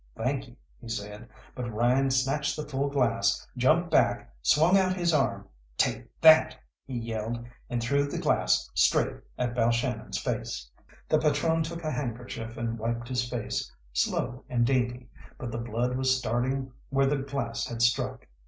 "Thank 0.17 0.47
you," 0.47 0.55
he 0.79 0.89
said. 0.89 1.29
But 1.53 1.71
Ryan 1.71 2.09
snatched 2.09 2.55
the 2.55 2.67
full 2.67 2.89
glass, 2.89 3.45
jumped 3.55 3.91
back, 3.91 4.33
swung 4.41 4.75
out 4.75 4.95
his 4.95 5.13
arm 5.13 5.47
"Take 5.77 6.07
that!" 6.21 6.57
he 6.87 6.97
yelled, 6.97 7.45
and 7.69 7.83
threw 7.83 8.07
the 8.07 8.17
glass 8.17 8.67
straight 8.73 9.15
at 9.37 9.53
Balshannon's 9.53 10.17
face. 10.17 10.67
The 11.07 11.19
patrone 11.19 11.61
took 11.61 11.83
a 11.83 11.91
handkerchief 11.91 12.57
and 12.57 12.79
wiped 12.79 13.09
his 13.09 13.29
face, 13.29 13.71
slow 13.93 14.43
and 14.49 14.65
dainty, 14.65 15.07
but 15.37 15.51
the 15.51 15.59
blood 15.59 15.95
was 15.95 16.17
starting 16.17 16.71
where 16.89 17.05
the 17.05 17.17
glass 17.17 17.67
had 17.67 17.83
struck. 17.83 18.25